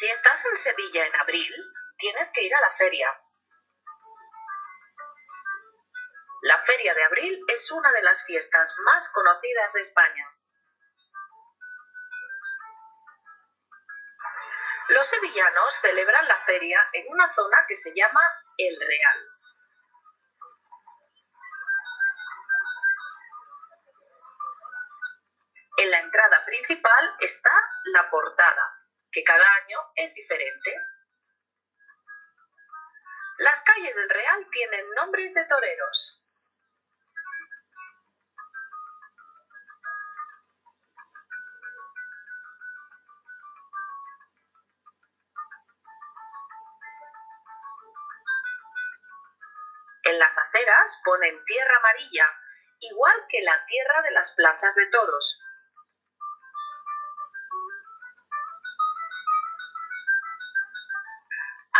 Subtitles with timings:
[0.00, 1.54] Si estás en Sevilla en abril,
[1.98, 3.20] tienes que ir a la feria.
[6.40, 10.26] La Feria de Abril es una de las fiestas más conocidas de España.
[14.88, 18.22] Los sevillanos celebran la feria en una zona que se llama
[18.56, 19.28] El Real.
[25.76, 27.52] En la entrada principal está
[27.92, 28.79] la portada,
[29.12, 30.76] que cada año es diferente.
[33.38, 36.22] Las calles del Real tienen nombres de toreros.
[50.02, 52.26] En las aceras ponen tierra amarilla,
[52.80, 55.39] igual que la tierra de las plazas de toros.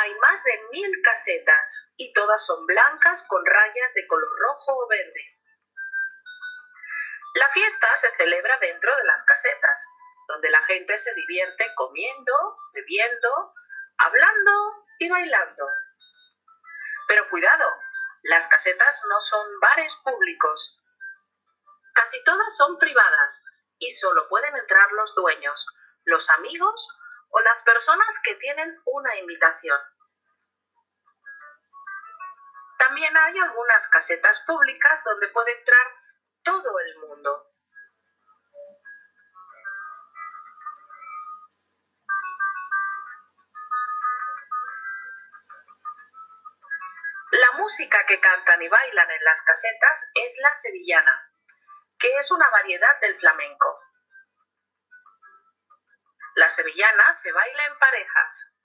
[0.01, 4.89] Hay más de mil casetas y todas son blancas con rayas de color rojo o
[4.89, 5.39] verde.
[7.34, 9.87] La fiesta se celebra dentro de las casetas,
[10.27, 12.33] donde la gente se divierte comiendo,
[12.73, 13.53] bebiendo,
[13.98, 15.69] hablando y bailando.
[17.06, 17.71] Pero cuidado,
[18.23, 20.81] las casetas no son bares públicos.
[21.93, 23.45] Casi todas son privadas
[23.78, 25.67] y solo pueden entrar los dueños,
[26.05, 26.89] los amigos
[27.31, 29.78] o las personas que tienen una invitación.
[32.78, 35.87] También hay algunas casetas públicas donde puede entrar
[36.42, 37.47] todo el mundo.
[47.33, 51.31] La música que cantan y bailan en las casetas es la sevillana,
[51.99, 53.78] que es una variedad del flamenco.
[56.50, 58.56] La sevillana se baila en parejas.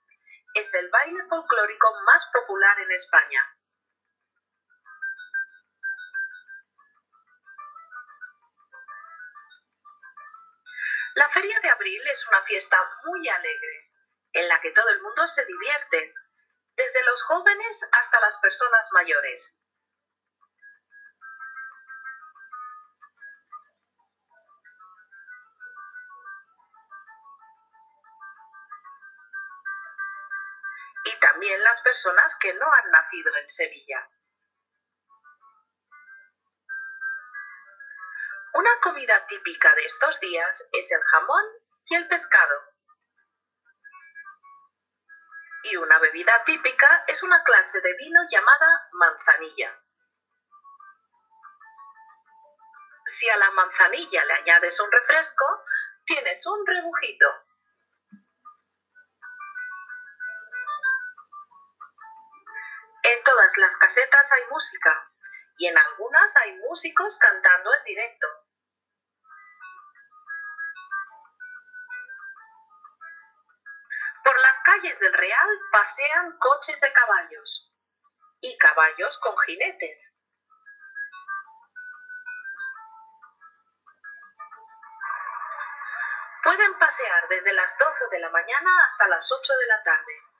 [0.55, 3.47] Es el baile folclórico más popular en España.
[11.13, 13.91] La Feria de Abril es una fiesta muy alegre,
[14.33, 16.11] en la que todo el mundo se divierte,
[16.75, 19.61] desde los jóvenes hasta las personas mayores.
[31.05, 34.09] Y también las personas que no han nacido en Sevilla.
[38.53, 41.45] Una comida típica de estos días es el jamón
[41.85, 42.75] y el pescado
[45.65, 49.75] y una bebida típica es una clase de vino llamada manzanilla.
[53.07, 55.45] Si a la manzanilla le añades un refresco,
[56.05, 57.44] tienes un rebujito.
[63.57, 65.11] Las casetas hay música
[65.57, 68.27] y en algunas hay músicos cantando en directo.
[74.23, 77.71] Por las calles del Real pasean coches de caballos
[78.41, 80.11] y caballos con jinetes.
[86.43, 90.34] Pueden pasear desde las 12 de la mañana hasta las 8 de la tarde.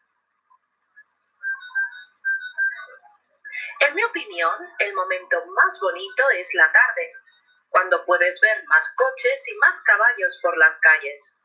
[4.16, 7.12] Opinión, el momento más bonito es la tarde,
[7.68, 11.38] cuando puedes ver más coches y más caballos por las calles.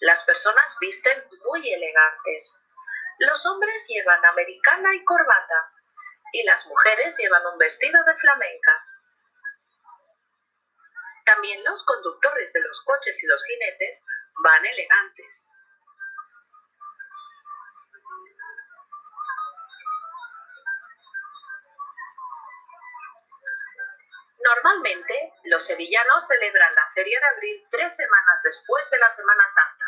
[0.00, 2.60] Las personas visten muy elegantes.
[3.20, 5.72] Los hombres llevan americana y corbata
[6.32, 8.84] y las mujeres llevan un vestido de flamenca.
[11.24, 14.02] También los conductores de los coches y los jinetes
[14.42, 15.46] van elegantes.
[24.44, 29.84] Normalmente, los sevillanos celebran la Feria de Abril tres semanas después de la Semana Santa.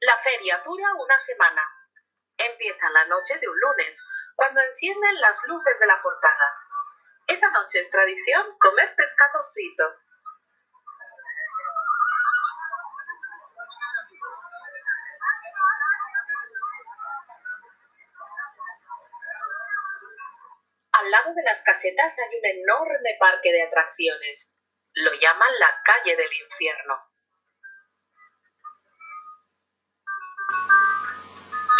[0.00, 1.62] La feria dura una semana.
[2.36, 4.00] Empieza la noche de un lunes,
[4.36, 6.67] cuando encienden las luces de la portada.
[7.38, 9.84] Esa noche es tradición comer pescado frito.
[20.90, 24.60] Al lado de las casetas hay un enorme parque de atracciones.
[24.94, 27.06] Lo llaman la calle del infierno.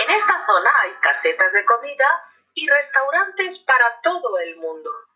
[0.04, 5.07] En esta zona hay casetas de comida y restaurantes para todo el mundo.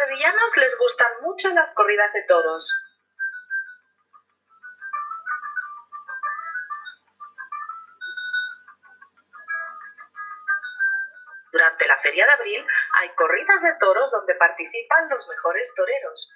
[0.00, 2.72] Sevillanos les gustan mucho las corridas de toros.
[11.52, 16.32] Durante la feria de abril hay corridas de toros donde participan los mejores toreros.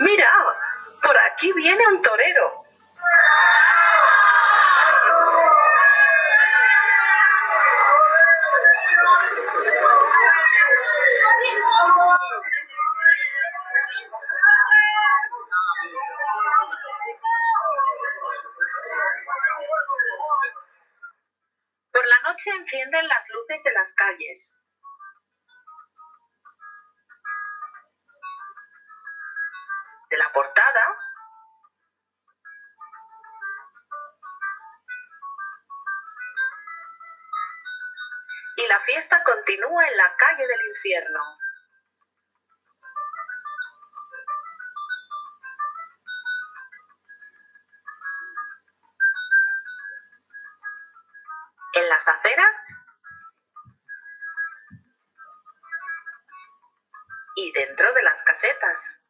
[0.00, 0.30] Mira,
[1.02, 2.66] por aquí viene un torero.
[22.46, 24.62] Noche encienden las luces de las calles.
[30.10, 30.96] De la portada
[38.56, 41.45] y la fiesta continúa en la calle del infierno.
[51.96, 52.84] Las aceras
[57.36, 59.00] y dentro de las casetas.